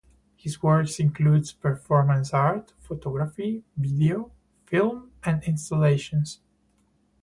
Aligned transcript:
His 0.35 0.63
works 0.63 0.99
includes 0.99 1.51
performance 1.51 2.33
art, 2.33 2.73
photography, 2.79 3.63
video, 3.77 4.31
film 4.65 5.11
and 5.23 5.43
installations. 5.43 6.39